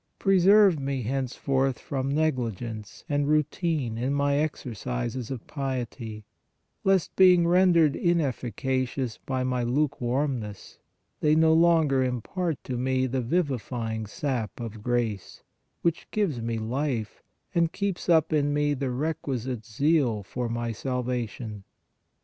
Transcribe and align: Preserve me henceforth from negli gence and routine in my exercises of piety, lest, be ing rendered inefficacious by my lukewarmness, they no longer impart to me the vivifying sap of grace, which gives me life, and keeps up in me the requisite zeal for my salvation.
Preserve 0.17 0.79
me 0.79 1.03
henceforth 1.03 1.77
from 1.77 2.09
negli 2.09 2.49
gence 2.53 3.03
and 3.07 3.27
routine 3.27 3.99
in 3.99 4.15
my 4.15 4.35
exercises 4.37 5.29
of 5.29 5.45
piety, 5.45 6.25
lest, 6.83 7.15
be 7.15 7.35
ing 7.35 7.45
rendered 7.47 7.95
inefficacious 7.95 9.19
by 9.27 9.43
my 9.43 9.61
lukewarmness, 9.61 10.79
they 11.19 11.35
no 11.35 11.53
longer 11.53 12.03
impart 12.03 12.63
to 12.63 12.77
me 12.79 13.05
the 13.05 13.21
vivifying 13.21 14.07
sap 14.07 14.59
of 14.59 14.81
grace, 14.81 15.43
which 15.83 16.09
gives 16.09 16.41
me 16.41 16.57
life, 16.57 17.21
and 17.53 17.71
keeps 17.71 18.09
up 18.09 18.33
in 18.33 18.51
me 18.51 18.73
the 18.73 18.89
requisite 18.89 19.63
zeal 19.67 20.23
for 20.23 20.49
my 20.49 20.71
salvation. 20.71 21.63